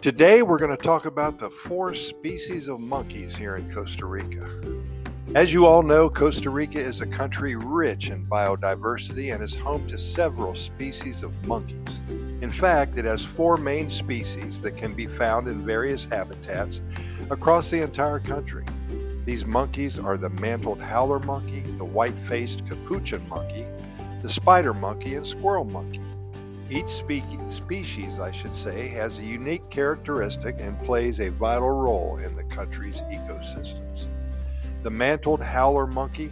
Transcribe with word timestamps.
Today, 0.00 0.40
we're 0.40 0.56
going 0.56 0.74
to 0.74 0.82
talk 0.82 1.04
about 1.04 1.38
the 1.38 1.50
four 1.50 1.92
species 1.92 2.68
of 2.68 2.80
monkeys 2.80 3.36
here 3.36 3.56
in 3.56 3.70
Costa 3.70 4.06
Rica. 4.06 4.48
As 5.34 5.52
you 5.52 5.66
all 5.66 5.82
know, 5.82 6.08
Costa 6.08 6.48
Rica 6.48 6.80
is 6.80 7.02
a 7.02 7.06
country 7.06 7.54
rich 7.54 8.08
in 8.08 8.24
biodiversity 8.24 9.34
and 9.34 9.44
is 9.44 9.54
home 9.54 9.86
to 9.88 9.98
several 9.98 10.54
species 10.54 11.22
of 11.22 11.34
monkeys. 11.46 12.00
In 12.40 12.50
fact, 12.50 12.96
it 12.96 13.04
has 13.04 13.22
four 13.22 13.58
main 13.58 13.90
species 13.90 14.62
that 14.62 14.78
can 14.78 14.94
be 14.94 15.06
found 15.06 15.48
in 15.48 15.66
various 15.66 16.06
habitats 16.06 16.80
across 17.28 17.68
the 17.68 17.82
entire 17.82 18.20
country. 18.20 18.64
These 19.26 19.44
monkeys 19.44 19.98
are 19.98 20.16
the 20.16 20.30
mantled 20.30 20.80
howler 20.80 21.18
monkey, 21.18 21.60
the 21.76 21.84
white 21.84 22.14
faced 22.14 22.66
capuchin 22.66 23.28
monkey, 23.28 23.66
the 24.22 24.30
spider 24.30 24.72
monkey, 24.72 25.16
and 25.16 25.26
squirrel 25.26 25.66
monkey. 25.66 26.00
Each 26.70 26.88
spe- 26.88 27.48
species, 27.48 28.20
I 28.20 28.30
should 28.30 28.54
say, 28.54 28.86
has 28.88 29.18
a 29.18 29.22
unique 29.22 29.68
characteristic 29.70 30.60
and 30.60 30.78
plays 30.84 31.20
a 31.20 31.28
vital 31.30 31.70
role 31.70 32.18
in 32.18 32.36
the 32.36 32.44
country's 32.44 33.00
ecosystems. 33.02 34.06
The 34.84 34.90
mantled 34.90 35.42
howler 35.42 35.88
monkey, 35.88 36.30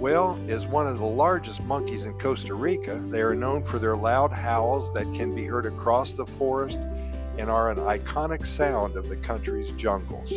well, 0.00 0.36
is 0.48 0.66
one 0.66 0.88
of 0.88 0.98
the 0.98 1.06
largest 1.06 1.62
monkeys 1.62 2.04
in 2.04 2.18
Costa 2.18 2.54
Rica. 2.54 2.96
They 3.08 3.22
are 3.22 3.36
known 3.36 3.64
for 3.64 3.78
their 3.78 3.94
loud 3.94 4.32
howls 4.32 4.92
that 4.94 5.04
can 5.14 5.32
be 5.32 5.44
heard 5.44 5.66
across 5.66 6.12
the 6.12 6.26
forest 6.26 6.78
and 7.38 7.48
are 7.48 7.70
an 7.70 7.78
iconic 7.78 8.44
sound 8.44 8.96
of 8.96 9.08
the 9.08 9.16
country's 9.16 9.70
jungles. 9.72 10.32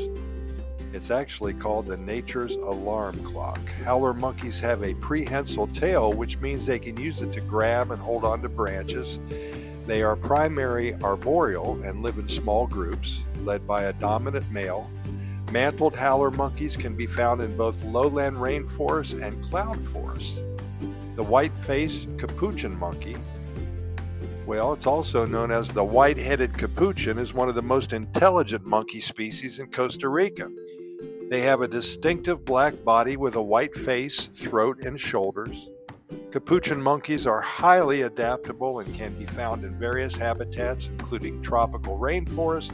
It's 0.94 1.12
actually 1.12 1.54
called 1.54 1.88
the 1.88 1.98
nature's 1.98 2.56
alarm 2.56 3.18
clock. 3.24 3.60
Howler 3.84 4.14
monkeys 4.14 4.60
have 4.60 4.84
a 4.84 4.94
prehensile 4.96 5.68
tail, 5.68 6.14
which 6.14 6.40
means 6.40 6.66
they 6.66 6.80
can 6.80 6.98
use 6.98 7.22
it 7.22 7.34
to 7.34 7.42
grab 7.42 7.92
and 7.92 8.02
hold 8.02 8.24
onto 8.24 8.48
branches. 8.48 9.20
They 9.86 10.02
are 10.02 10.16
primary 10.16 10.96
arboreal 10.96 11.82
and 11.84 12.02
live 12.02 12.18
in 12.18 12.30
small 12.30 12.66
groups, 12.66 13.24
led 13.44 13.68
by 13.68 13.84
a 13.84 13.94
dominant 13.94 14.50
male. 14.52 14.90
Mantled 15.52 15.96
howler 15.96 16.32
monkeys 16.32 16.76
can 16.76 16.96
be 16.96 17.06
found 17.06 17.42
in 17.42 17.56
both 17.56 17.84
lowland 17.84 18.38
rainforests 18.38 19.22
and 19.22 19.44
cloud 19.46 19.84
forests. 19.86 20.40
The 21.16 21.24
white 21.24 21.56
faced 21.58 22.10
capuchin 22.18 22.78
monkey, 22.78 23.16
well, 24.46 24.74
it's 24.74 24.86
also 24.86 25.26
known 25.26 25.50
as 25.50 25.72
the 25.72 25.84
white 25.84 26.18
headed 26.18 26.56
capuchin, 26.56 27.18
is 27.18 27.34
one 27.34 27.50
of 27.50 27.56
the 27.56 27.64
most 27.64 27.94
intelligent 27.94 28.64
monkey 28.64 29.02
species 29.02 29.58
in 29.58 29.72
Costa 29.72 30.08
Rica. 30.08 30.52
They 31.30 31.42
have 31.42 31.62
a 31.62 31.68
distinctive 31.68 32.46
black 32.46 32.84
body 32.84 33.18
with 33.18 33.34
a 33.34 33.42
white 33.42 33.74
face, 33.74 34.28
throat, 34.28 34.82
and 34.82 35.00
shoulders. 35.00 35.70
Capuchin 36.32 36.80
monkeys 36.80 37.26
are 37.26 37.42
highly 37.42 38.04
adaptable 38.04 38.80
and 38.80 38.94
can 38.94 39.18
be 39.18 39.26
found 39.26 39.64
in 39.64 39.80
various 39.80 40.16
habitats, 40.16 40.86
including 40.86 41.42
tropical 41.42 41.98
rainforest, 41.98 42.72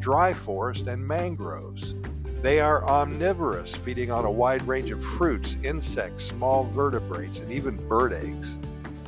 dry 0.00 0.34
forest, 0.34 0.86
and 0.86 1.06
mangroves. 1.06 1.94
They 2.42 2.60
are 2.60 2.84
omnivorous, 2.84 3.74
feeding 3.74 4.10
on 4.10 4.26
a 4.26 4.30
wide 4.30 4.68
range 4.68 4.90
of 4.90 5.02
fruits, 5.02 5.56
insects, 5.64 6.24
small 6.24 6.64
vertebrates, 6.64 7.38
and 7.38 7.50
even 7.50 7.88
bird 7.88 8.12
eggs. 8.12 8.58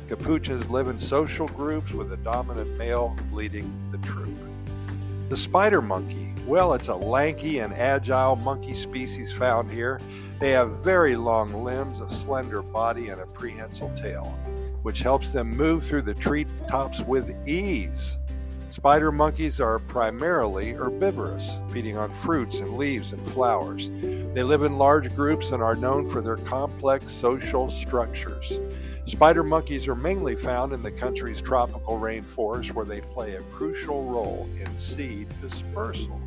Capuchins 0.09 0.67
live 0.71 0.87
in 0.87 0.97
social 0.97 1.47
groups 1.49 1.93
with 1.93 2.13
a 2.13 2.17
dominant 2.17 2.75
male 2.77 3.15
leading 3.31 3.71
the 3.91 3.99
troop. 3.99 4.35
The 5.29 5.37
spider 5.37 5.83
monkey 5.83 6.33
well, 6.47 6.73
it's 6.73 6.87
a 6.87 6.95
lanky 6.95 7.59
and 7.59 7.73
agile 7.73 8.37
monkey 8.37 8.73
species 8.73 9.33
found 9.33 9.69
here. 9.69 9.99
They 10.39 10.51
have 10.51 10.77
very 10.77 11.17
long 11.17 11.65
limbs, 11.65 11.99
a 11.99 12.09
slender 12.09 12.61
body, 12.61 13.09
and 13.09 13.19
a 13.19 13.25
prehensile 13.25 13.93
tail, 13.95 14.25
which 14.81 14.99
helps 14.99 15.31
them 15.31 15.57
move 15.57 15.83
through 15.83 16.03
the 16.03 16.13
tree 16.13 16.45
tops 16.69 17.01
with 17.01 17.35
ease. 17.45 18.17
Spider 18.69 19.11
monkeys 19.11 19.59
are 19.59 19.79
primarily 19.79 20.71
herbivorous, 20.71 21.59
feeding 21.69 21.97
on 21.97 22.11
fruits 22.11 22.59
and 22.59 22.77
leaves 22.77 23.11
and 23.11 23.27
flowers. 23.29 23.89
They 24.33 24.43
live 24.43 24.63
in 24.63 24.77
large 24.77 25.13
groups 25.15 25.51
and 25.51 25.61
are 25.61 25.75
known 25.75 26.07
for 26.07 26.21
their 26.21 26.37
complex 26.37 27.11
social 27.11 27.69
structures. 27.69 28.59
Spider 29.07 29.41
monkeys 29.41 29.87
are 29.87 29.95
mainly 29.95 30.35
found 30.35 30.73
in 30.73 30.83
the 30.83 30.91
country's 30.91 31.41
tropical 31.41 31.97
rainforest 31.97 32.73
where 32.73 32.85
they 32.85 32.99
play 32.99 33.35
a 33.35 33.41
crucial 33.43 34.03
role 34.03 34.49
in 34.59 34.77
seed 34.77 35.29
dispersal. 35.41 36.19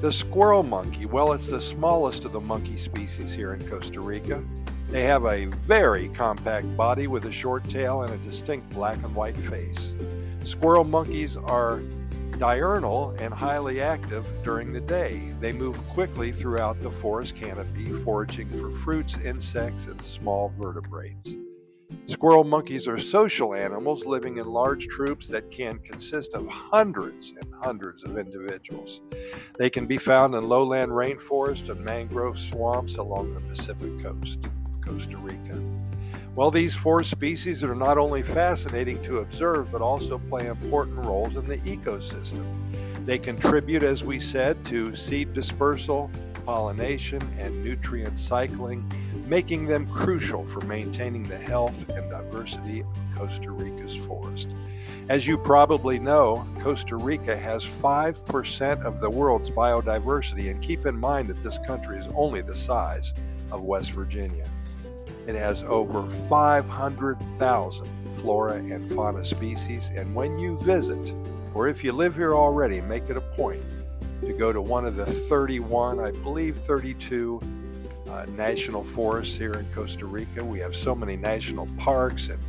The 0.00 0.10
squirrel 0.10 0.62
monkey, 0.62 1.04
well, 1.04 1.34
it's 1.34 1.50
the 1.50 1.60
smallest 1.60 2.24
of 2.24 2.32
the 2.32 2.40
monkey 2.40 2.78
species 2.78 3.34
here 3.34 3.52
in 3.52 3.68
Costa 3.68 4.00
Rica. 4.00 4.42
They 4.90 5.02
have 5.02 5.26
a 5.26 5.44
very 5.44 6.08
compact 6.08 6.74
body 6.74 7.06
with 7.06 7.26
a 7.26 7.32
short 7.32 7.68
tail 7.68 8.02
and 8.02 8.14
a 8.14 8.18
distinct 8.24 8.70
black 8.70 8.96
and 9.04 9.14
white 9.14 9.36
face. 9.36 9.94
Squirrel 10.42 10.84
monkeys 10.84 11.36
are 11.36 11.82
diurnal 12.38 13.10
and 13.18 13.32
hmm. 13.32 13.40
highly 13.40 13.80
active 13.80 14.24
during 14.42 14.72
the 14.72 14.80
day. 14.80 15.20
They 15.40 15.52
move 15.52 15.76
quickly 15.88 16.32
throughout 16.32 16.80
the 16.82 16.90
forest 16.90 17.36
canopy, 17.36 17.92
foraging 17.92 18.48
for 18.60 18.70
fruits, 18.70 19.18
insects, 19.18 19.86
and 19.86 20.00
small 20.00 20.52
vertebrates. 20.58 21.34
Squirrel 22.06 22.44
monkeys 22.44 22.88
are 22.88 22.98
social 22.98 23.54
animals 23.54 24.04
living 24.04 24.38
in 24.38 24.46
large 24.46 24.86
troops 24.88 25.28
that 25.28 25.50
can 25.50 25.78
consist 25.80 26.34
of 26.34 26.46
hundreds 26.48 27.32
and 27.40 27.52
hundreds 27.54 28.04
of 28.04 28.18
individuals. 28.18 29.00
They 29.58 29.70
can 29.70 29.86
be 29.86 29.98
found 29.98 30.34
in 30.34 30.48
lowland 30.48 30.92
rainforest 30.92 31.68
and 31.68 31.84
mangrove 31.84 32.38
swamps 32.38 32.96
along 32.96 33.34
the 33.34 33.40
Pacific 33.40 34.02
coast 34.02 34.48
Costa 34.86 35.16
Rica. 35.16 35.60
Well, 36.34 36.50
these 36.50 36.74
four 36.74 37.02
species 37.02 37.64
are 37.64 37.74
not 37.74 37.98
only 37.98 38.22
fascinating 38.22 39.02
to 39.04 39.18
observe, 39.18 39.72
but 39.72 39.80
also 39.80 40.18
play 40.18 40.46
important 40.46 40.98
roles 41.04 41.36
in 41.36 41.46
the 41.46 41.58
ecosystem. 41.58 42.44
They 43.04 43.18
contribute, 43.18 43.82
as 43.82 44.04
we 44.04 44.20
said, 44.20 44.64
to 44.66 44.94
seed 44.94 45.32
dispersal, 45.32 46.10
pollination, 46.44 47.22
and 47.38 47.64
nutrient 47.64 48.18
cycling, 48.18 48.84
making 49.26 49.66
them 49.66 49.86
crucial 49.86 50.46
for 50.46 50.60
maintaining 50.62 51.24
the 51.24 51.38
health 51.38 51.88
and 51.88 52.10
diversity 52.10 52.80
of 52.80 52.86
Costa 53.16 53.50
Rica's 53.50 53.96
forest. 53.96 54.48
As 55.08 55.26
you 55.26 55.38
probably 55.38 55.98
know, 55.98 56.46
Costa 56.60 56.96
Rica 56.96 57.36
has 57.36 57.64
5% 57.64 58.84
of 58.84 59.00
the 59.00 59.08
world's 59.10 59.50
biodiversity, 59.50 60.50
and 60.50 60.60
keep 60.60 60.84
in 60.84 60.98
mind 60.98 61.28
that 61.28 61.42
this 61.42 61.58
country 61.66 61.98
is 61.98 62.08
only 62.14 62.42
the 62.42 62.54
size 62.54 63.14
of 63.50 63.62
West 63.62 63.92
Virginia. 63.92 64.46
It 65.26 65.34
has 65.34 65.62
over 65.64 66.08
500,000 66.28 67.88
flora 68.16 68.54
and 68.54 68.90
fauna 68.90 69.24
species, 69.24 69.90
and 69.94 70.14
when 70.14 70.38
you 70.38 70.56
visit, 70.58 71.12
or 71.52 71.68
if 71.68 71.82
you 71.82 71.92
live 71.92 72.14
here 72.14 72.34
already, 72.34 72.80
make 72.80 73.10
it 73.10 73.16
a 73.16 73.20
point 73.20 73.62
to 74.20 74.32
go 74.32 74.52
to 74.52 74.60
one 74.60 74.86
of 74.86 74.96
the 74.96 75.04
31, 75.04 76.00
I 76.00 76.10
believe 76.10 76.56
32 76.58 77.40
uh, 78.08 78.26
national 78.30 78.84
forests 78.84 79.36
here 79.36 79.54
in 79.54 79.66
Costa 79.74 80.06
Rica. 80.06 80.44
We 80.44 80.58
have 80.60 80.74
so 80.74 80.94
many 80.94 81.16
national 81.16 81.68
parks 81.76 82.28
and 82.28 82.40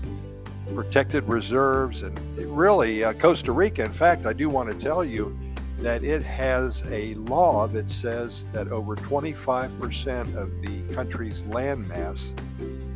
protected 0.76 1.28
reserves, 1.28 2.04
and 2.04 2.18
really, 2.38 3.04
uh, 3.04 3.14
Costa 3.14 3.52
Rica, 3.52 3.84
in 3.84 3.92
fact, 3.92 4.26
I 4.26 4.34
do 4.34 4.50
want 4.50 4.70
to 4.70 4.76
tell 4.76 5.04
you 5.04 5.38
that 5.80 6.04
it 6.04 6.24
has 6.24 6.84
a 6.90 7.14
law 7.16 7.68
that 7.68 7.90
says 7.90 8.48
that 8.48 8.70
over 8.70 8.96
25% 8.96 10.36
of 10.36 10.62
the 10.62 10.96
country's 10.96 11.42
landmass 11.44 12.34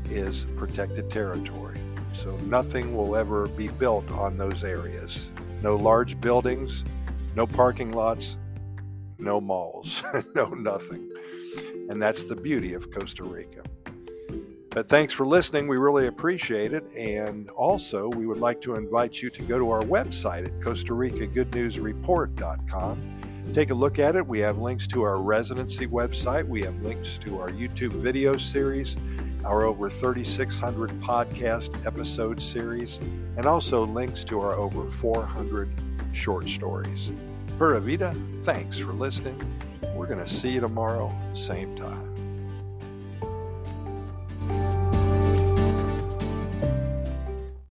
is 0.09 0.45
protected 0.55 1.09
territory. 1.09 1.77
So 2.13 2.35
nothing 2.37 2.95
will 2.95 3.15
ever 3.15 3.47
be 3.47 3.67
built 3.67 4.09
on 4.11 4.37
those 4.37 4.63
areas. 4.63 5.29
No 5.61 5.75
large 5.75 6.19
buildings, 6.19 6.83
no 7.35 7.45
parking 7.45 7.91
lots, 7.91 8.37
no 9.17 9.39
malls, 9.39 10.03
no 10.35 10.47
nothing. 10.47 11.07
And 11.89 12.01
that's 12.01 12.23
the 12.23 12.35
beauty 12.35 12.73
of 12.73 12.91
Costa 12.91 13.23
Rica. 13.23 13.63
But 14.71 14.87
thanks 14.87 15.13
for 15.13 15.25
listening. 15.25 15.67
We 15.67 15.75
really 15.75 16.07
appreciate 16.07 16.71
it. 16.71 16.85
And 16.95 17.49
also, 17.49 18.07
we 18.07 18.25
would 18.25 18.39
like 18.39 18.61
to 18.61 18.75
invite 18.75 19.21
you 19.21 19.29
to 19.29 19.43
go 19.43 19.59
to 19.59 19.69
our 19.69 19.81
website 19.81 20.45
at 20.45 20.61
Costa 20.63 20.93
Rica 20.93 21.27
Good 21.27 21.53
News 21.53 21.77
Report.com. 21.77 23.21
Take 23.53 23.71
a 23.71 23.73
look 23.73 23.99
at 23.99 24.15
it. 24.15 24.25
We 24.25 24.39
have 24.39 24.59
links 24.59 24.87
to 24.87 25.01
our 25.03 25.21
residency 25.21 25.87
website, 25.87 26.47
we 26.47 26.61
have 26.61 26.81
links 26.83 27.17
to 27.17 27.41
our 27.41 27.49
YouTube 27.49 27.91
video 27.91 28.37
series, 28.37 28.95
our 29.43 29.63
over 29.63 29.89
3,600 29.89 30.89
podcast 31.01 31.85
episode 31.85 32.41
series, 32.41 32.99
and 33.35 33.45
also 33.45 33.85
links 33.85 34.23
to 34.25 34.39
our 34.39 34.53
over 34.53 34.87
400 34.87 35.69
short 36.13 36.47
stories. 36.47 37.11
Pura 37.57 37.81
Vida, 37.81 38.15
thanks 38.43 38.77
for 38.77 38.93
listening. 38.93 39.37
We're 39.95 40.07
going 40.07 40.23
to 40.23 40.29
see 40.29 40.51
you 40.51 40.61
tomorrow, 40.61 41.11
same 41.33 41.75
time. 41.75 42.20